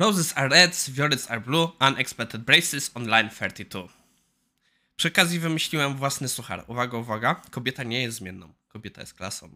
Roses 0.00 0.32
are 0.36 0.48
red, 0.48 0.74
violets 0.74 1.30
are 1.30 1.40
blue, 1.40 1.72
unexpected 1.80 2.44
braces, 2.44 2.90
online 2.94 3.28
32. 3.28 3.88
Przy 4.96 5.08
okazji 5.08 5.38
wymyśliłem 5.38 5.96
własny 5.96 6.28
suchar. 6.28 6.64
Uwaga, 6.66 6.98
uwaga, 6.98 7.42
kobieta 7.50 7.82
nie 7.82 8.02
jest 8.02 8.16
zmienną. 8.16 8.52
Kobieta 8.68 9.00
jest 9.00 9.14
klasą. 9.14 9.50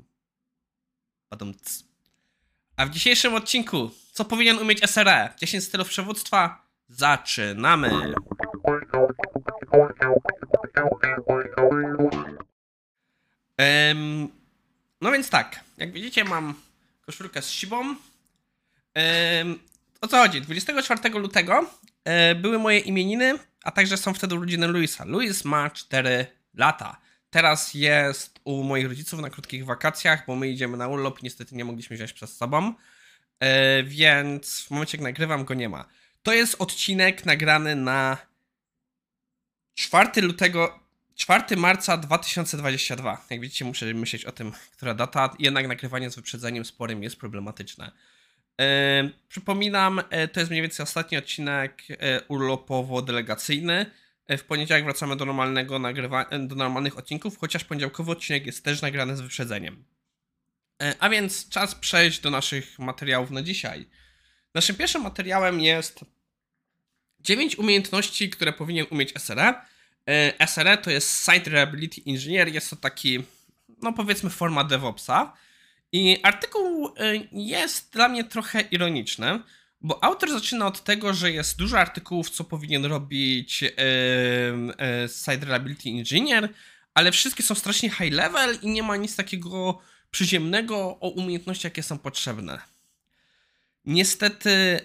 Badumc. 1.30 1.84
A 2.76 2.86
w 2.86 2.90
dzisiejszym 2.90 3.34
odcinku, 3.34 3.90
co 4.12 4.24
powinien 4.24 4.58
umieć 4.58 4.90
SRE? 4.90 5.28
10 5.38 5.64
stylów 5.64 5.88
przywództwa? 5.88 6.66
Zaczynamy! 6.88 8.14
Em, 13.56 14.28
no 15.00 15.12
więc 15.12 15.30
tak, 15.30 15.60
jak 15.76 15.92
widzicie 15.92 16.24
mam 16.24 16.54
koszulkę 17.06 17.42
z 17.42 17.50
sibą. 17.50 17.96
O 20.04 20.08
co 20.08 20.16
chodzi? 20.16 20.40
24 20.40 21.18
lutego 21.18 21.70
e, 22.04 22.34
były 22.34 22.58
moje 22.58 22.78
imieniny, 22.78 23.38
a 23.62 23.70
także 23.70 23.96
są 23.96 24.14
wtedy 24.14 24.34
urodziny 24.34 24.66
Luisa. 24.66 25.04
Luis 25.04 25.44
ma 25.44 25.70
4 25.70 26.26
lata. 26.54 27.00
Teraz 27.30 27.74
jest 27.74 28.40
u 28.44 28.62
moich 28.62 28.86
rodziców 28.86 29.20
na 29.20 29.30
krótkich 29.30 29.64
wakacjach, 29.64 30.26
bo 30.26 30.36
my 30.36 30.48
idziemy 30.48 30.76
na 30.76 30.88
urlop 30.88 31.20
i 31.20 31.24
niestety 31.24 31.54
nie 31.54 31.64
mogliśmy 31.64 31.96
wziąć 31.96 32.12
przez 32.12 32.36
sobą. 32.36 32.74
E, 33.40 33.82
więc 33.82 34.62
w 34.62 34.70
momencie, 34.70 34.98
jak 34.98 35.04
nagrywam, 35.04 35.44
go 35.44 35.54
nie 35.54 35.68
ma. 35.68 35.84
To 36.22 36.32
jest 36.32 36.56
odcinek 36.58 37.26
nagrany 37.26 37.76
na 37.76 38.18
4 39.74 40.22
lutego, 40.22 40.80
4 41.14 41.56
marca 41.56 41.96
2022. 41.96 43.26
Jak 43.30 43.40
widzicie, 43.40 43.64
muszę 43.64 43.94
myśleć 43.94 44.24
o 44.24 44.32
tym, 44.32 44.52
która 44.72 44.94
data. 44.94 45.36
Jednak 45.38 45.68
nagrywanie 45.68 46.10
z 46.10 46.16
wyprzedzeniem 46.16 46.64
sporym 46.64 47.02
jest 47.02 47.16
problematyczne. 47.16 47.92
E, 48.60 49.10
przypominam, 49.28 50.02
e, 50.10 50.28
to 50.28 50.40
jest 50.40 50.50
mniej 50.50 50.62
więcej 50.62 50.84
ostatni 50.84 51.18
odcinek 51.18 51.82
e, 51.90 52.20
urlopowo-delegacyjny. 52.20 53.86
W 54.28 54.42
poniedziałek 54.42 54.84
wracamy 54.84 55.16
do 55.16 55.24
normalnego 55.24 55.78
nagrywa- 55.78 56.46
do 56.46 56.54
normalnych 56.54 56.98
odcinków, 56.98 57.38
chociaż 57.38 57.64
poniedziałkowy 57.64 58.12
odcinek 58.12 58.46
jest 58.46 58.64
też 58.64 58.82
nagrany 58.82 59.16
z 59.16 59.20
wyprzedzeniem. 59.20 59.84
A 60.98 61.08
więc 61.08 61.48
czas 61.48 61.74
przejść 61.74 62.20
do 62.20 62.30
naszych 62.30 62.78
materiałów 62.78 63.30
na 63.30 63.42
dzisiaj. 63.42 63.88
Naszym 64.54 64.76
pierwszym 64.76 65.02
materiałem 65.02 65.60
jest 65.60 66.00
9 67.20 67.56
umiejętności, 67.56 68.30
które 68.30 68.52
powinien 68.52 68.86
umieć 68.90 69.12
SRE. 69.18 69.54
SRE 70.46 70.78
to 70.78 70.90
jest 70.90 71.24
Site 71.24 71.50
Reliability 71.50 72.00
Engineer, 72.06 72.48
jest 72.48 72.70
to 72.70 72.76
taki, 72.76 73.24
no 73.82 73.92
powiedzmy, 73.92 74.30
forma 74.30 74.64
DevOpsa. 74.64 75.32
I 75.94 76.18
artykuł 76.22 76.88
e, 76.88 76.92
jest 77.32 77.92
dla 77.92 78.08
mnie 78.08 78.24
trochę 78.24 78.60
ironiczny, 78.60 79.40
bo 79.80 80.04
autor 80.04 80.30
zaczyna 80.30 80.66
od 80.66 80.84
tego, 80.84 81.14
że 81.14 81.32
jest 81.32 81.58
dużo 81.58 81.78
artykułów, 81.78 82.30
co 82.30 82.44
powinien 82.44 82.84
robić 82.84 83.62
e, 83.62 83.70
e, 84.78 85.08
Site 85.08 85.36
Reliability 85.36 85.88
Engineer, 85.88 86.48
ale 86.94 87.12
wszystkie 87.12 87.42
są 87.42 87.54
strasznie 87.54 87.90
high 87.90 88.12
level 88.12 88.58
i 88.62 88.68
nie 88.68 88.82
ma 88.82 88.96
nic 88.96 89.16
takiego 89.16 89.80
przyziemnego 90.10 90.76
o 91.00 91.08
umiejętnościach, 91.08 91.64
jakie 91.64 91.82
są 91.82 91.98
potrzebne. 91.98 92.58
Niestety 93.84 94.80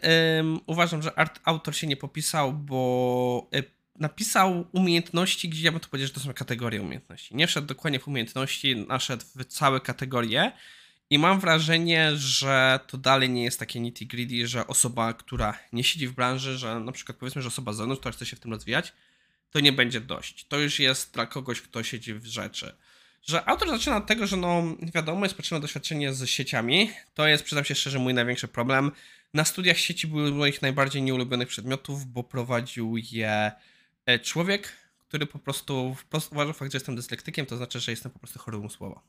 uważam, 0.65 1.01
że 1.01 1.11
autor 1.43 1.75
się 1.75 1.87
nie 1.87 1.97
popisał, 1.97 2.53
bo 2.53 3.49
y, 3.55 3.63
napisał 3.95 4.65
umiejętności, 4.71 5.49
gdzie 5.49 5.63
ja 5.63 5.71
bym 5.71 5.79
to 5.79 5.87
powiedział, 5.89 6.07
że 6.07 6.13
to 6.13 6.19
są 6.19 6.33
kategorie 6.33 6.81
umiejętności. 6.81 7.35
Nie 7.35 7.47
wszedł 7.47 7.67
dokładnie 7.67 7.99
w 7.99 8.07
umiejętności, 8.07 8.75
naszedł 8.75 9.25
w 9.35 9.45
całe 9.45 9.79
kategorie 9.79 10.51
i 11.09 11.19
mam 11.19 11.39
wrażenie, 11.39 12.11
że 12.15 12.79
to 12.87 12.97
dalej 12.97 13.29
nie 13.29 13.43
jest 13.43 13.59
takie 13.59 13.79
nitty 13.79 14.05
gritty, 14.05 14.47
że 14.47 14.67
osoba, 14.67 15.13
która 15.13 15.59
nie 15.73 15.83
siedzi 15.83 16.07
w 16.07 16.13
branży, 16.13 16.57
że 16.57 16.79
na 16.79 16.91
przykład 16.91 17.17
powiedzmy, 17.17 17.41
że 17.41 17.47
osoba 17.47 17.73
z 17.73 17.77
zewnątrz, 17.77 17.99
która 17.99 18.13
chce 18.13 18.25
się 18.25 18.35
w 18.35 18.39
tym 18.39 18.51
rozwijać, 18.51 18.93
to 19.51 19.59
nie 19.59 19.73
będzie 19.73 20.01
dość. 20.01 20.45
To 20.45 20.59
już 20.59 20.79
jest 20.79 21.13
dla 21.13 21.25
kogoś, 21.25 21.61
kto 21.61 21.83
siedzi 21.83 22.13
w 22.13 22.25
rzeczy 22.25 22.73
że 23.23 23.49
autor 23.49 23.69
zaczyna 23.69 23.97
od 23.97 24.05
tego, 24.05 24.27
że 24.27 24.37
no 24.37 24.63
wiadomo, 24.93 25.25
jest 25.25 25.35
potrzebne 25.35 25.61
doświadczenie 25.61 26.13
z 26.13 26.29
sieciami. 26.29 26.91
To 27.13 27.27
jest, 27.27 27.43
przyznam 27.43 27.65
się 27.65 27.75
szczerze, 27.75 27.99
mój 27.99 28.13
największy 28.13 28.47
problem. 28.47 28.91
Na 29.33 29.45
studiach 29.45 29.77
sieci 29.77 30.07
były 30.07 30.31
moich 30.31 30.61
najbardziej 30.61 31.01
nieulubionych 31.01 31.47
przedmiotów, 31.47 32.05
bo 32.05 32.23
prowadził 32.23 32.97
je 32.97 33.51
e, 34.05 34.19
człowiek, 34.19 34.73
który 35.07 35.25
po 35.25 35.39
prostu 35.39 35.95
uważał 36.31 36.53
fakt, 36.53 36.71
że 36.71 36.75
jestem 36.75 36.95
dyslektykiem, 36.95 37.45
to 37.45 37.57
znaczy, 37.57 37.79
że 37.79 37.91
jestem 37.91 38.11
po 38.11 38.19
prostu 38.19 38.39
chory 38.39 38.57
umysłowo. 38.57 39.01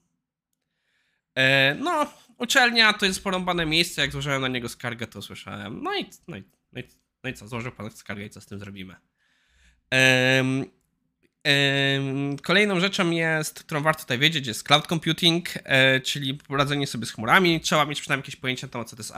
E, 1.41 1.75
no, 1.75 2.07
uczelnia 2.39 2.93
to 2.93 3.07
jest 3.07 3.25
porąbane 3.25 3.67
miejsce, 3.67 4.03
jak 4.03 4.13
złożyłem 4.13 4.43
na 4.43 4.49
niego 4.49 4.69
skargę, 4.69 5.07
to 5.07 5.19
usłyszałem, 5.19 5.83
no 5.83 5.97
i, 5.99 6.11
no 6.29 6.37
i, 6.37 6.45
no 6.73 6.81
i, 6.81 6.85
no 7.25 7.31
i 7.31 7.35
co, 7.35 7.49
złożył 7.49 7.73
pan 7.73 7.91
skargę 7.91 8.25
i 8.25 8.31
co 8.31 8.41
z 8.41 8.47
tym 8.47 8.59
zrobimy. 8.59 8.97
Kolejną 12.43 12.81
rzeczą 12.81 13.11
jest, 13.11 13.63
którą 13.63 13.83
warto 13.83 14.03
tutaj 14.03 14.19
wiedzieć, 14.19 14.47
jest 14.47 14.63
cloud 14.63 14.87
computing, 14.87 15.49
e, 15.65 16.01
czyli 16.01 16.35
poradzenie 16.35 16.87
sobie 16.87 17.07
z 17.07 17.13
chmurami. 17.13 17.61
Trzeba 17.61 17.85
mieć 17.85 18.01
przynajmniej 18.01 18.23
jakieś 18.23 18.37
pojęcie 18.37 18.67
na 18.67 18.71
temat, 18.73 18.91
co 18.91 18.97
to 18.97 19.03
jest 19.03 19.13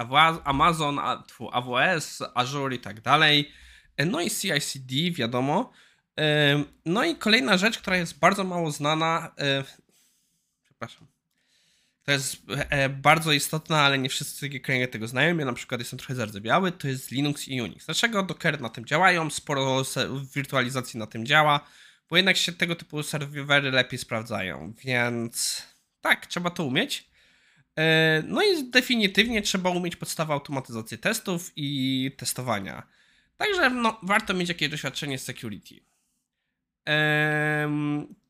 Amazon, 0.45 0.99
AWS, 1.53 2.23
Azure 2.35 2.75
i 2.75 2.79
tak 2.79 3.01
dalej. 3.01 3.53
E, 3.97 4.07
no 4.07 4.21
i 4.21 4.31
CI/CD, 4.31 5.11
wiadomo. 5.11 5.73
No 6.87 7.05
i 7.05 7.17
kolejna 7.17 7.57
rzecz, 7.57 7.79
która 7.79 7.97
jest 7.97 8.19
bardzo 8.19 8.45
mało 8.45 8.71
znana, 8.71 9.35
przepraszam, 10.65 11.12
to 12.05 12.13
jest 12.13 12.37
bardzo 12.91 13.33
istotna, 13.33 13.81
ale 13.81 13.99
nie 13.99 14.09
wszyscy 14.09 14.61
kręgi 14.61 14.89
tego 14.89 15.09
znają. 15.09 15.39
Ja 15.39 15.45
na 15.45 15.53
przykład 15.53 15.81
jestem 15.81 15.99
trochę 15.99 16.15
zardzewiały, 16.15 16.73
to 16.73 16.89
jest 16.89 17.11
Linux 17.11 17.49
i 17.49 17.63
Unix. 17.63 17.87
Dlaczego 17.87 18.23
Docker 18.23 18.61
na 18.61 18.69
tym 18.69 18.85
działają? 18.85 19.31
Sporo 19.31 19.83
wirtualizacji 20.35 20.99
na 20.99 21.07
tym 21.07 21.27
działa 21.27 21.67
bo 22.13 22.17
jednak 22.17 22.37
się 22.37 22.53
tego 22.53 22.77
typu 22.77 23.03
serwery 23.03 23.71
lepiej 23.71 23.99
sprawdzają, 23.99 24.75
więc 24.85 25.63
tak, 26.01 26.27
trzeba 26.27 26.51
to 26.51 26.65
umieć. 26.65 27.11
E, 27.79 28.23
no 28.27 28.43
i 28.43 28.71
definitywnie 28.71 29.43
trzeba 29.43 29.71
umieć 29.71 29.97
podstawę 29.97 30.33
automatyzacji 30.33 30.99
testów 30.99 31.53
i 31.57 32.11
testowania. 32.17 32.87
Także 33.37 33.71
no, 33.71 34.01
warto 34.03 34.35
mieć 34.35 34.49
jakieś 34.49 34.69
doświadczenie 34.69 35.19
z 35.19 35.25
security. 35.25 35.75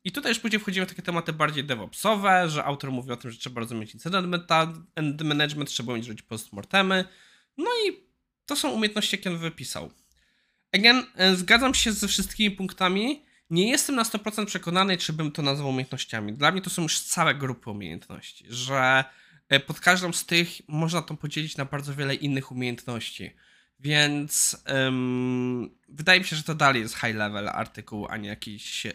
I 0.03 0.11
tutaj 0.11 0.31
już 0.31 0.39
później 0.39 0.59
wchodzimy 0.59 0.85
w 0.85 0.89
takie 0.89 1.01
tematy 1.01 1.33
bardziej 1.33 1.63
DevOpsowe, 1.63 2.49
że 2.49 2.63
autor 2.63 2.91
mówi 2.91 3.11
o 3.11 3.17
tym, 3.17 3.31
że 3.31 3.37
trzeba 3.37 3.61
rozumieć 3.61 3.93
incident 3.93 4.27
management, 5.23 5.69
trzeba 5.69 5.93
umieć 5.93 6.07
robić 6.07 6.21
postmortemy. 6.21 7.05
No 7.57 7.69
i 7.87 7.97
to 8.45 8.55
są 8.55 8.69
umiejętności, 8.69 9.15
jakie 9.15 9.29
on 9.29 9.37
wypisał. 9.37 9.91
Again, 10.71 11.03
e, 11.15 11.35
zgadzam 11.35 11.73
się 11.73 11.91
ze 11.91 12.07
wszystkimi 12.07 12.51
punktami, 12.55 13.25
nie 13.49 13.69
jestem 13.69 13.95
na 13.95 14.03
100% 14.03 14.45
przekonany, 14.45 14.97
czy 14.97 15.13
bym 15.13 15.31
to 15.31 15.41
nazwał 15.41 15.69
umiejętnościami. 15.69 16.33
Dla 16.33 16.51
mnie 16.51 16.61
to 16.61 16.69
są 16.69 16.81
już 16.81 16.99
całe 16.99 17.35
grupy 17.35 17.69
umiejętności, 17.69 18.45
że 18.49 19.03
e, 19.49 19.59
pod 19.59 19.79
każdą 19.79 20.13
z 20.13 20.25
tych 20.25 20.47
można 20.67 21.01
to 21.01 21.13
podzielić 21.13 21.57
na 21.57 21.65
bardzo 21.65 21.95
wiele 21.95 22.15
innych 22.15 22.51
umiejętności. 22.51 23.35
Więc 23.83 24.57
um, 24.73 25.69
wydaje 25.89 26.19
mi 26.19 26.25
się, 26.25 26.35
że 26.35 26.43
to 26.43 26.55
dalej 26.55 26.81
jest 26.81 26.95
high 26.95 27.15
level 27.15 27.49
artykuł, 27.49 28.07
a 28.09 28.17
nie 28.17 28.29
jakiś 28.29 28.85
e, 28.85 28.91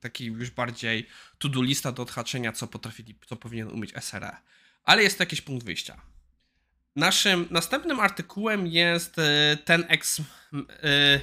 taki 0.00 0.24
już 0.24 0.50
bardziej 0.50 1.06
to-do 1.38 1.62
lista 1.62 1.92
do 1.92 2.02
odhaczenia, 2.02 2.52
co 2.52 2.66
potrafi, 2.66 3.14
co 3.26 3.36
powinien 3.36 3.68
umieć 3.68 3.92
SRE. 4.00 4.36
Ale 4.84 5.02
jest 5.02 5.18
to 5.18 5.22
jakiś 5.22 5.40
punkt 5.40 5.64
wyjścia. 5.66 6.00
Naszym 6.96 7.46
następnym 7.50 8.00
artykułem 8.00 8.66
jest 8.66 9.18
e, 9.18 9.56
ten 9.64 9.84
X, 9.88 10.20
e, 10.82 11.20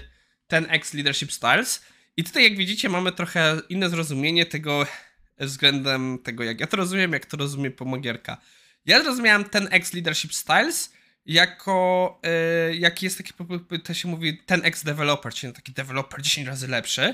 ten 0.47 0.67
Leadership 0.93 1.31
Styles. 1.31 1.85
I 2.17 2.23
tutaj, 2.23 2.43
jak 2.43 2.57
widzicie, 2.57 2.89
mamy 2.89 3.11
trochę 3.11 3.61
inne 3.69 3.89
zrozumienie 3.89 4.45
tego 4.45 4.85
względem 5.37 6.19
tego, 6.23 6.43
jak 6.43 6.59
ja 6.59 6.67
to 6.67 6.77
rozumiem, 6.77 7.13
jak 7.13 7.25
to 7.25 7.37
rozumie 7.37 7.71
pomogierka. 7.71 8.37
Ja 8.85 9.03
zrozumiałem 9.03 9.43
ten 9.43 9.67
X 9.71 9.93
Leadership 9.93 10.33
Styles 10.33 10.98
jako, 11.29 12.19
yy, 12.69 12.75
jaki 12.77 13.05
jest 13.05 13.17
taki, 13.17 13.33
to 13.83 13.93
się 13.93 14.07
mówi, 14.07 14.37
ten 14.37 14.65
X 14.65 14.83
developer, 14.83 15.33
czyli 15.33 15.53
taki 15.53 15.71
developer 15.71 16.21
10 16.21 16.47
razy 16.47 16.67
lepszy. 16.67 17.13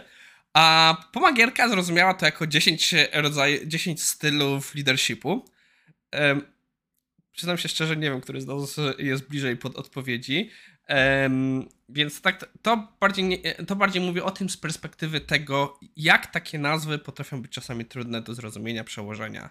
A 0.53 0.95
pomagierka 1.11 1.69
zrozumiała 1.69 2.13
to 2.13 2.25
jako 2.25 2.47
10 2.47 2.95
rodzajów, 3.13 3.63
10 3.67 4.03
stylów 4.03 4.75
leadershipu. 4.75 5.45
Yy, 6.13 6.19
przyznam 7.31 7.57
się 7.57 7.69
szczerze, 7.69 7.95
nie 7.95 8.09
wiem, 8.09 8.21
który 8.21 8.41
z 8.41 8.45
nas 8.45 8.79
jest 8.97 9.27
bliżej 9.27 9.57
pod 9.57 9.75
odpowiedzi. 9.75 10.49
Więc 11.89 12.21
tak, 12.21 12.49
to 12.61 12.93
bardziej, 12.99 13.25
nie, 13.25 13.37
to 13.37 13.75
bardziej 13.75 14.01
mówię 14.01 14.23
o 14.23 14.31
tym 14.31 14.49
z 14.49 14.57
perspektywy 14.57 15.21
tego, 15.21 15.79
jak 15.95 16.27
takie 16.27 16.59
nazwy 16.59 16.99
potrafią 16.99 17.41
być 17.41 17.51
czasami 17.51 17.85
trudne 17.85 18.21
do 18.21 18.33
zrozumienia, 18.33 18.83
przełożenia. 18.83 19.49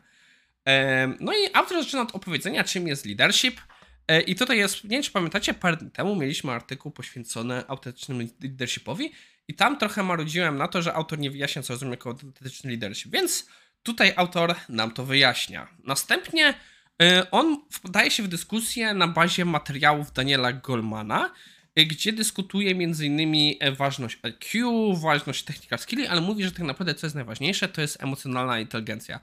No 1.21 1.33
i 1.33 1.55
autor 1.55 1.85
zaczyna 1.85 2.03
od 2.03 2.15
opowiedzenia, 2.15 2.65
czym 2.65 2.89
jest 2.89 3.07
leadership. 3.07 3.61
E, 4.09 4.21
I 4.21 4.35
tutaj 4.35 4.59
jest, 4.59 4.85
nie 4.85 4.91
wiem 4.91 5.03
czy 5.03 5.11
pamiętacie, 5.11 5.55
parę 5.55 5.77
dni 5.77 5.91
temu 5.91 6.17
mieliśmy 6.17 6.53
artykuł 6.53 6.93
poświęcony 6.93 7.69
autentycznemu 7.69 8.29
leadershipowi 8.41 9.12
i 9.49 9.55
tam 9.55 9.79
trochę 9.79 10.03
marudziłem 10.03 10.56
na 10.56 10.69
to, 10.69 10.83
że 10.83 10.95
autor 10.95 11.19
nie 11.19 11.31
wyjaśnia, 11.31 11.62
co 11.62 11.73
rozumie 11.73 11.91
jako 11.91 12.11
autentyczny 12.11 12.71
leadership, 12.71 13.12
więc 13.12 13.49
tutaj 13.83 14.12
autor 14.17 14.55
nam 14.69 14.91
to 14.91 15.05
wyjaśnia. 15.05 15.69
Następnie 15.85 16.55
E, 17.03 17.31
on 17.31 17.65
wdaje 17.85 18.11
się 18.11 18.23
w 18.23 18.29
dyskusję 18.29 18.95
na 18.95 19.09
bazie 19.09 19.45
materiałów 19.45 20.12
Daniela 20.12 20.53
Goldmana, 20.53 21.31
e, 21.77 21.85
gdzie 21.85 22.12
dyskutuje 22.12 22.71
m.in. 22.71 23.55
ważność 23.77 24.19
IQ, 24.23 24.95
ważność 24.97 25.45
technical 25.45 25.79
skilli, 25.79 26.06
ale 26.06 26.21
mówi, 26.21 26.45
że 26.45 26.53
tak 26.53 26.62
naprawdę 26.62 26.95
co 26.95 27.06
jest 27.06 27.15
najważniejsze, 27.15 27.69
to 27.69 27.81
jest 27.81 28.03
emocjonalna 28.03 28.61
inteligencja. 28.61 29.21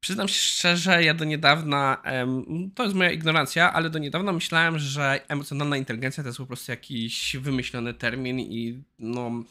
Przyznam 0.00 0.28
się 0.28 0.34
szczerze, 0.34 1.04
ja 1.04 1.14
do 1.14 1.24
niedawna, 1.24 2.02
to 2.74 2.82
jest 2.82 2.94
moja 2.94 3.10
ignorancja, 3.10 3.72
ale 3.72 3.90
do 3.90 3.98
niedawna 3.98 4.32
myślałem, 4.32 4.78
że 4.78 5.20
emocjonalna 5.28 5.76
inteligencja 5.76 6.22
to 6.22 6.28
jest 6.28 6.38
po 6.38 6.46
prostu 6.46 6.72
jakiś 6.72 7.36
wymyślony 7.36 7.94
termin 7.94 8.40
i 8.40 8.82
no 8.98 9.44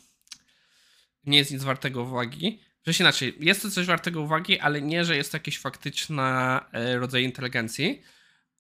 nie 1.26 1.38
jest 1.38 1.52
nic 1.52 1.64
wartego 1.64 2.04
uwagi. 2.04 2.60
Że 2.88 3.04
inaczej, 3.04 3.36
jest 3.40 3.62
to 3.62 3.72
coś 3.72 3.86
wartego 3.86 4.22
uwagi, 4.22 4.60
ale 4.60 4.82
nie, 4.82 5.06
że 5.06 5.18
jest 5.18 5.32
to 5.32 5.36
jakiś 5.36 5.60
faktyczny 5.60 6.22
e, 6.22 6.98
rodzaj 6.98 7.24
inteligencji. 7.24 8.02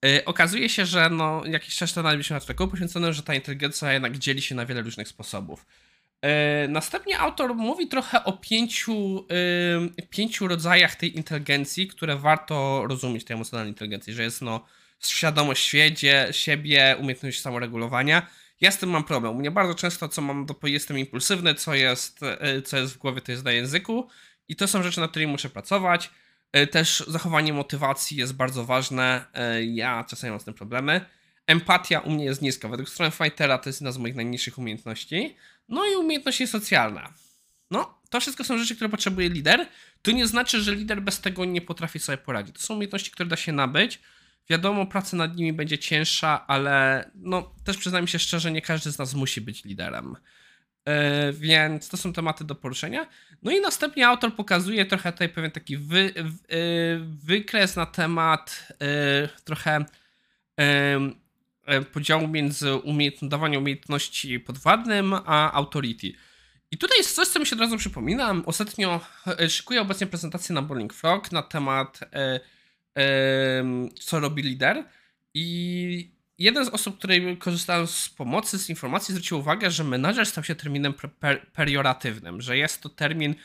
E, 0.06 0.26
okazuje 0.26 0.70
się, 0.70 0.86
że 0.86 1.10
no, 1.10 1.46
jakiś 1.46 1.76
czas 1.76 1.94
temu 1.94 2.10
mieliśmy 2.10 2.36
artykuł 2.36 2.68
poświęcony, 2.68 3.14
że 3.14 3.24
ta 3.24 3.36
inteligencja 3.36 3.94
jednak 3.94 4.18
dzieli 4.18 4.42
się 4.42 4.56
na 4.56 4.66
wiele 4.66 4.82
różnych 4.82 5.08
sposobów. 5.08 5.66
E, 6.22 6.68
następnie 6.68 7.20
autor 7.20 7.56
mówi 7.56 7.88
trochę 7.88 8.24
o 8.24 8.34
pięciu, 8.34 9.28
pięciu 10.10 10.48
rodzajach 10.48 10.96
tej 10.96 11.18
inteligencji, 11.18 11.88
które 11.88 12.16
warto 12.16 12.84
rozumieć, 12.88 13.24
tej 13.24 13.36
emocjonalnej 13.36 13.72
inteligencji, 13.72 14.14
że 14.14 14.24
jest 14.24 14.42
no 14.42 14.66
świadomość 15.00 15.64
świecie, 15.64 16.28
siebie, 16.32 16.96
umiejętność 17.00 17.42
samoregulowania. 17.42 18.28
Ja 18.62 18.72
z 18.72 18.78
tym 18.78 18.90
mam 18.90 19.04
problem. 19.04 19.36
U 19.36 19.40
mnie 19.40 19.52
bardzo 19.52 19.76
często, 19.76 20.10
co 20.10 20.22
mam, 20.22 20.46
to 20.46 20.68
jestem 20.68 21.00
impulsywny, 21.00 21.56
co 21.56 21.76
jest, 21.76 22.20
e, 22.24 22.62
co 22.62 22.78
jest 22.78 22.94
w 22.94 22.98
głowie, 22.98 23.22
to 23.22 23.32
jest 23.32 23.46
na 23.46 23.52
języku. 23.52 24.10
I 24.48 24.56
to 24.56 24.68
są 24.68 24.84
rzeczy, 24.84 25.00
nad 25.00 25.10
którymi 25.10 25.32
muszę 25.32 25.50
pracować. 25.50 26.10
E, 26.52 26.68
też 26.68 27.04
zachowanie 27.08 27.54
motywacji 27.54 28.18
jest 28.18 28.34
bardzo 28.34 28.66
ważne. 28.66 29.26
Ja 29.62 30.04
czasami 30.10 30.32
mam 30.32 30.40
z 30.40 30.44
tym 30.44 30.54
problemy. 30.54 31.06
Empatia 31.48 32.00
u 32.00 32.12
mnie 32.12 32.26
jest 32.26 32.42
niska. 32.42 32.68
Według 32.68 32.90
Fightera 33.24 33.58
to 33.58 33.70
jest 33.70 33.82
jedna 33.82 33.92
z 33.92 33.98
moich 33.98 34.16
najniższych 34.16 34.58
umiejętności. 34.58 35.36
No 35.68 35.86
i 35.86 35.96
umiejętności 35.96 36.48
socjalna. 36.48 37.14
No, 37.72 38.02
to 38.10 38.20
wszystko 38.20 38.44
są 38.44 38.58
rzeczy, 38.58 38.76
które 38.76 38.90
potrzebuje 38.90 39.30
lider. 39.30 39.68
To 40.02 40.12
nie 40.12 40.28
znaczy, 40.28 40.62
że 40.62 40.76
lider 40.76 41.02
bez 41.02 41.22
tego 41.22 41.46
nie 41.46 41.62
potrafi 41.62 42.00
sobie 42.00 42.18
poradzić. 42.18 42.56
To 42.56 42.62
są 42.62 42.74
umiejętności, 42.74 43.12
które 43.12 43.30
da 43.30 43.36
się 43.36 43.52
nabyć. 43.52 44.00
Wiadomo, 44.50 44.86
praca 44.86 45.18
nad 45.18 45.36
nimi 45.36 45.54
będzie 45.54 45.78
cięższa, 45.78 46.48
ale 46.48 47.04
no, 47.16 47.56
też 47.64 47.78
przyznajmy 47.78 48.08
się 48.08 48.20
szczerze, 48.20 48.52
nie 48.52 48.62
każdy 48.62 48.92
z 48.92 48.98
nas 48.98 49.14
musi 49.14 49.42
być 49.42 49.66
liderem. 49.66 50.16
Yy, 50.86 50.94
więc 51.34 51.90
to 51.90 51.98
są 51.98 52.14
tematy 52.14 52.44
do 52.44 52.56
poruszenia. 52.56 53.08
No 53.44 53.52
i 53.52 53.62
następnie 53.62 54.08
autor 54.08 54.36
pokazuje 54.36 54.86
trochę 54.86 55.12
tutaj 55.12 55.30
pewien 55.30 55.52
taki 55.52 55.78
wy, 55.78 56.14
yy, 56.16 57.00
wykres 57.24 57.76
na 57.76 57.86
temat 57.86 58.68
yy, 58.70 59.30
trochę 59.44 59.86
podziału 61.94 62.28
między 62.28 62.76
umiejętn 62.76 63.30
dawaniem 63.30 63.62
umiejętności 63.62 64.40
podwładnym 64.40 65.14
a 65.14 65.52
authority. 65.54 66.14
I 66.72 66.78
tutaj 66.78 66.98
jest 66.98 67.16
coś, 67.16 67.28
co 67.28 67.40
mi 67.40 67.46
się 67.46 67.56
od 67.56 67.62
razu 67.62 67.78
przypomina. 67.78 68.36
Ostatnio 68.46 69.02
szykuję 69.50 69.82
obecnie 69.82 70.08
prezentację 70.08 70.56
na 70.56 70.62
Bowling 70.62 70.94
Frog 70.94 71.32
na 71.32 71.42
temat 71.42 72.00
co 74.00 74.20
robi 74.20 74.44
lider. 74.44 74.84
I 75.34 76.12
jeden 76.38 76.66
z 76.66 76.70
osób, 76.70 76.98
której 76.98 77.38
korzystałem 77.38 77.88
z 77.88 78.10
pomocy, 78.10 78.60
z 78.60 78.70
informacji, 78.70 79.14
zwrócił 79.14 79.40
uwagę, 79.40 79.72
że 79.72 79.84
menadżer 79.84 80.26
stał 80.26 80.44
się 80.44 80.56
terminem 80.56 80.94
per 80.94 81.52
perioratywnym, 81.52 82.42
że 82.42 82.58
jest 82.58 82.82
to 82.82 82.90
termin, 82.90 83.36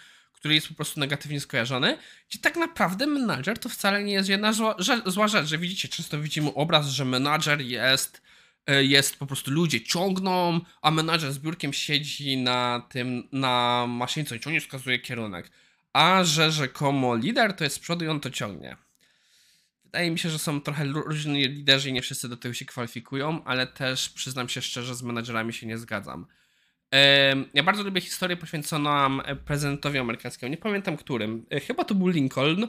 który 0.43 0.55
jest 0.55 0.69
po 0.69 0.75
prostu 0.75 1.01
negatywnie 1.01 1.41
skojarzony, 1.41 1.99
gdzie 2.29 2.39
tak 2.39 2.57
naprawdę 2.57 3.07
menadżer 3.07 3.59
to 3.59 3.69
wcale 3.69 4.05
nie 4.05 4.13
jest 4.13 4.29
jedna 4.29 4.53
zła, 4.53 4.77
zła 5.07 5.29
rzecz, 5.29 5.47
że 5.47 5.59
widzicie, 5.59 5.89
często 5.89 6.21
widzimy 6.21 6.55
obraz, 6.55 6.89
że 6.89 7.05
menadżer 7.05 7.61
jest 7.61 8.23
e, 8.67 8.85
jest 8.85 9.17
po 9.17 9.27
prostu 9.27 9.51
ludzie 9.51 9.81
ciągną, 9.81 10.61
a 10.83 10.91
menadżer 10.91 11.33
z 11.33 11.39
biurkiem 11.39 11.73
siedzi 11.73 12.37
na 12.37 12.87
tym, 12.89 13.29
na 13.33 13.87
maszynce 13.89 14.37
i 14.37 14.41
ciągnie, 14.41 14.61
wskazuje 14.61 14.99
kierunek. 14.99 15.51
A 15.93 16.25
że 16.25 16.53
rzekomo 16.53 17.17
lider 17.17 17.53
to 17.53 17.65
jest 17.65 17.77
z 17.77 17.79
przodu 17.79 18.05
i 18.05 18.09
on 18.09 18.21
to 18.21 18.31
ciągnie. 18.31 18.77
Wydaje 19.85 20.11
mi 20.11 20.19
się, 20.19 20.31
że 20.31 20.39
są 20.39 20.61
trochę 20.61 20.85
różni 20.85 21.49
liderzy 21.49 21.91
i 21.91 21.93
nie 21.93 22.03
wszyscy 22.03 22.29
do 22.29 22.37
tego 22.37 22.55
się 22.55 22.65
kwalifikują, 22.65 23.45
ale 23.45 23.67
też 23.67 24.09
przyznam 24.09 24.49
się 24.49 24.63
szczerze, 24.63 24.95
z 24.95 25.03
menedżerami 25.03 25.53
się 25.53 25.67
nie 25.67 25.79
zgadzam. 25.79 26.27
Ja 27.55 27.63
bardzo 27.63 27.83
lubię 27.83 28.01
historię 28.01 28.37
poświęconą 28.37 29.23
e, 29.23 29.37
prezydentowi 29.37 29.99
amerykańskiemu. 29.99 30.51
Nie 30.51 30.57
pamiętam 30.57 30.97
którym. 30.97 31.47
E, 31.51 31.61
chyba 31.61 31.85
to 31.85 31.95
był 31.95 32.09
Lincoln, 32.09 32.69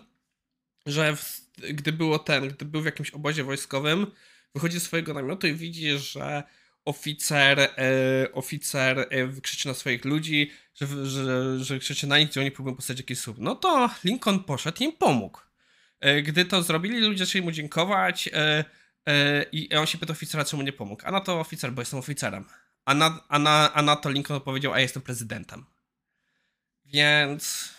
że 0.86 1.16
w, 1.16 1.42
gdy 1.58 1.92
było 1.92 2.20
ten, 2.20 2.48
gdy 2.48 2.66
był 2.66 2.82
w 2.82 2.86
jakimś 2.86 3.10
obozie 3.10 3.44
wojskowym, 3.44 4.08
wychodzi 4.56 4.80
z 4.80 4.84
swojego 4.84 5.14
namiotu 5.14 5.48
i 5.48 5.54
widzi, 5.54 5.98
że 5.98 6.44
oficer, 6.86 7.60
e, 7.60 7.70
oficer 8.34 9.10
krzyczy 9.42 9.68
na 9.68 9.74
swoich 9.74 10.06
ludzi, 10.06 10.52
że, 10.76 11.06
że, 11.06 11.60
że 11.60 11.80
krzyczy 11.80 12.08
na 12.08 12.20
nich, 12.20 12.30
gdzie 12.30 12.42
oni 12.42 12.52
próbują 12.52 12.76
postawić 12.76 13.00
jakiś 13.00 13.20
słup. 13.20 13.38
No 13.40 13.56
to 13.56 13.90
Lincoln 14.04 14.40
poszedł 14.40 14.78
i 14.80 14.84
im 14.84 14.92
pomógł. 14.92 15.40
Gdy 16.24 16.46
to 16.46 16.64
zrobili, 16.64 17.00
ludzie 17.00 17.26
zaczęli 17.26 17.46
mu 17.46 17.52
dziękować 17.52 18.30
i 19.52 19.76
on 19.76 19.86
się 19.86 19.98
pytał 19.98 20.14
oficera, 20.14 20.46
czemu 20.46 20.64
nie 20.64 20.74
pomógł. 20.74 21.02
A 21.06 21.12
na 21.12 21.20
to 21.20 21.40
oficer, 21.40 21.72
bo 21.72 21.82
jestem 21.82 22.00
oficerem. 22.00 22.46
A 22.86 22.94
na, 22.94 23.20
a 23.28 23.40
na, 23.40 23.74
a 23.74 23.82
na 23.82 23.96
to 23.96 24.10
Lincoln 24.10 24.38
odpowiedział, 24.38 24.74
a 24.74 24.80
jestem 24.80 25.02
prezydentem. 25.02 25.66
Więc 26.86 27.74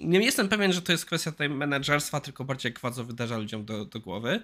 nie 0.00 0.20
jestem 0.20 0.48
pewien, 0.48 0.72
że 0.72 0.82
to 0.82 0.92
jest 0.92 1.06
kwestia 1.06 1.32
tutaj 1.32 1.48
menedżerstwa, 1.48 2.20
tylko 2.20 2.44
bardziej 2.44 2.70
jak 2.70 2.80
władza 2.80 3.04
wydarza 3.04 3.38
ludziom 3.38 3.64
do, 3.64 3.84
do 3.84 4.00
głowy. 4.00 4.42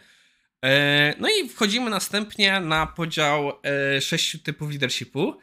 No 1.18 1.28
i 1.28 1.48
wchodzimy 1.48 1.90
następnie 1.90 2.60
na 2.60 2.86
podział 2.86 3.52
sześciu 4.00 4.38
typów 4.38 4.70
leadershipu. 4.70 5.38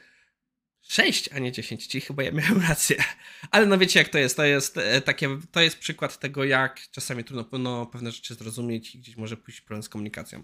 6, 0.88 1.30
a 1.34 1.40
nie 1.40 1.52
10, 1.52 1.88
czyli 1.88 2.02
chyba 2.02 2.24
ja 2.24 2.32
miałem 2.32 2.62
rację. 2.62 3.04
Ale 3.52 3.66
no 3.66 3.78
wiecie 3.78 4.00
jak 4.00 4.10
to 4.10 4.18
jest, 4.18 4.38
to 4.38 4.46
jest 4.46 4.78
e, 4.78 5.02
takie, 5.02 5.40
to 5.52 5.62
jest 5.62 5.78
przykład 5.78 6.20
tego 6.20 6.44
jak 6.44 6.82
czasami 6.92 7.24
trudno 7.24 7.60
no, 7.60 7.86
pewne 7.86 8.12
rzeczy 8.12 8.36
zrozumieć 8.36 8.96
i 8.96 9.00
gdzieś 9.00 9.18
może 9.18 9.38
pójść 9.38 9.62
problem 9.62 9.84
z 9.84 9.90
komunikacją. 9.90 10.44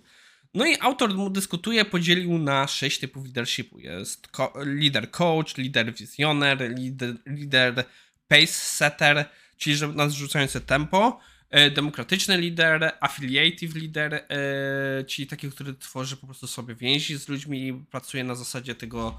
No 0.54 0.66
i 0.66 0.78
autor 0.80 1.14
mu 1.14 1.30
dyskutuje, 1.30 1.86
podzielił 1.86 2.38
na 2.38 2.68
6 2.68 3.00
typów 3.00 3.26
leadershipu. 3.26 3.80
Jest 3.80 4.28
co 4.32 4.54
leader 4.56 5.12
coach, 5.12 5.58
leader 5.58 5.94
wizjoner, 5.94 6.76
leader 7.26 7.86
pace 8.28 8.48
setter, 8.48 9.26
czyli 9.58 9.76
że 9.76 9.88
nadrzucający 9.88 10.62
tempo, 10.62 11.20
e, 11.50 11.72
demokratyczny 11.72 12.38
lider, 12.38 12.92
affiliative 13.00 13.76
lider, 13.76 14.14
e, 14.14 15.04
czyli 15.04 15.28
taki, 15.28 15.52
który 15.52 15.74
tworzy 15.74 16.18
po 16.18 16.26
prostu 16.26 16.48
sobie 16.48 16.76
więzi 16.76 17.18
z 17.18 17.28
ludźmi 17.28 17.68
i 17.68 17.74
pracuje 17.74 18.24
na 18.24 18.36
zasadzie 18.36 18.76
tego 18.76 19.18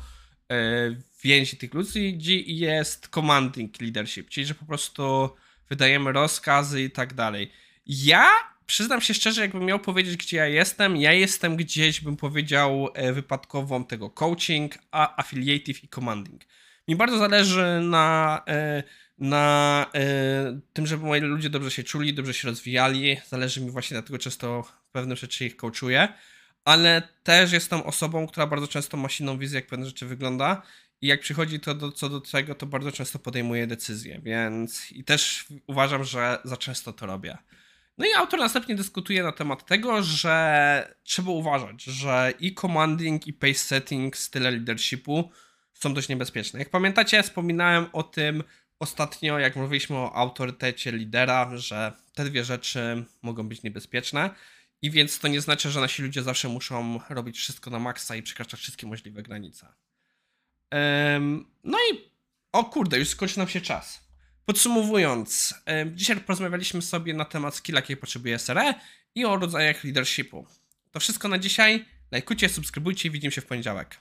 E, 0.52 0.96
więzi 1.22 1.56
tych 1.56 1.74
ludzi 1.74 2.18
jest 2.46 3.08
commanding 3.08 3.80
leadership, 3.80 4.28
czyli 4.28 4.46
że 4.46 4.54
po 4.54 4.64
prostu 4.64 5.30
wydajemy 5.68 6.12
rozkazy 6.12 6.82
i 6.82 6.90
tak 6.90 7.14
dalej. 7.14 7.52
Ja 7.86 8.28
przyznam 8.72 9.00
się 9.00 9.14
szczerze, 9.14 9.40
jakbym 9.40 9.64
miał 9.64 9.78
powiedzieć, 9.78 10.16
gdzie 10.16 10.36
ja 10.36 10.46
jestem, 10.46 10.96
ja 10.96 11.12
jestem 11.12 11.56
gdzieś, 11.56 12.00
bym 12.00 12.16
powiedział, 12.16 12.88
e, 12.94 13.12
wypadkową 13.12 13.84
tego 13.84 14.10
coaching, 14.10 14.78
affiliative 14.90 15.84
i 15.84 15.88
commanding. 15.88 16.42
Mi 16.88 16.96
bardzo 16.96 17.18
zależy 17.18 17.80
na, 17.82 18.42
e, 18.48 18.82
na 19.18 19.86
tym, 20.72 20.86
żeby 20.86 21.04
moi 21.04 21.20
ludzie 21.20 21.50
dobrze 21.50 21.70
się 21.70 21.82
czuli, 21.82 22.14
dobrze 22.14 22.34
się 22.34 22.48
rozwijali. 22.48 23.16
Zależy 23.28 23.60
mi 23.60 23.70
właśnie 23.70 23.94
dlatego 23.94 24.18
często 24.18 24.64
pewne 24.92 25.16
rzeczy 25.16 25.46
ich 25.46 25.56
coachuję 25.56 26.08
ale 26.64 27.02
też 27.22 27.52
jestem 27.52 27.80
osobą, 27.80 28.26
która 28.26 28.46
bardzo 28.46 28.68
często 28.68 28.96
ma 28.96 29.08
silną 29.08 29.38
wizję, 29.38 29.58
jak 29.58 29.66
pewne 29.66 29.86
rzeczy 29.86 30.06
wygląda 30.06 30.62
i 31.00 31.06
jak 31.06 31.20
przychodzi 31.20 31.60
to 31.60 31.74
do, 31.74 31.92
co 31.92 32.08
do 32.08 32.20
tego, 32.20 32.54
to 32.54 32.66
bardzo 32.66 32.92
często 32.92 33.18
podejmuję 33.18 33.66
decyzje, 33.66 34.20
więc 34.22 34.92
i 34.92 35.04
też 35.04 35.46
uważam, 35.66 36.04
że 36.04 36.38
za 36.44 36.56
często 36.56 36.92
to 36.92 37.06
robię. 37.06 37.38
No 37.98 38.06
i 38.06 38.12
autor 38.12 38.40
następnie 38.40 38.74
dyskutuje 38.74 39.22
na 39.22 39.32
temat 39.32 39.66
tego, 39.66 40.02
że 40.02 40.94
trzeba 41.02 41.30
uważać, 41.30 41.82
że 41.82 42.32
i 42.40 42.54
commanding, 42.54 43.26
i 43.26 43.32
pace 43.32 43.54
setting, 43.54 44.16
style 44.16 44.50
leadershipu 44.50 45.30
są 45.72 45.94
dość 45.94 46.08
niebezpieczne. 46.08 46.58
Jak 46.58 46.70
pamiętacie, 46.70 47.22
wspominałem 47.22 47.86
o 47.92 48.02
tym 48.02 48.44
ostatnio, 48.78 49.38
jak 49.38 49.56
mówiliśmy 49.56 49.96
o 49.96 50.14
autorytecie 50.14 50.92
lidera, 50.92 51.56
że 51.56 51.92
te 52.14 52.24
dwie 52.24 52.44
rzeczy 52.44 53.04
mogą 53.22 53.48
być 53.48 53.62
niebezpieczne. 53.62 54.30
I 54.82 54.90
więc 54.90 55.18
to 55.18 55.28
nie 55.28 55.40
znaczy, 55.40 55.70
że 55.70 55.80
nasi 55.80 56.02
ludzie 56.02 56.22
zawsze 56.22 56.48
muszą 56.48 57.00
robić 57.08 57.38
wszystko 57.38 57.70
na 57.70 57.78
maksa 57.78 58.16
i 58.16 58.22
przekraczać 58.22 58.60
wszystkie 58.60 58.86
możliwe 58.86 59.22
granice. 59.22 59.66
Um, 60.72 61.46
no 61.64 61.78
i 61.78 62.12
o 62.52 62.64
kurde, 62.64 62.98
już 62.98 63.08
skończy 63.08 63.38
nam 63.38 63.48
się 63.48 63.60
czas. 63.60 64.11
Podsumowując, 64.46 65.54
um, 65.66 65.96
dzisiaj 65.96 66.16
porozmawialiśmy 66.16 66.82
sobie 66.82 67.14
na 67.14 67.24
temat 67.24 67.54
skilla, 67.54 67.78
jakiej 67.78 67.96
potrzebuje 67.96 68.38
SRE 68.38 68.74
i 69.14 69.24
o 69.24 69.36
rodzajach 69.36 69.84
leadershipu. 69.84 70.46
To 70.90 71.00
wszystko 71.00 71.28
na 71.28 71.38
dzisiaj. 71.38 71.84
Lajkujcie, 72.10 72.48
subskrybujcie 72.48 73.08
i 73.08 73.12
widzimy 73.12 73.32
się 73.32 73.40
w 73.40 73.46
poniedziałek. 73.46 73.98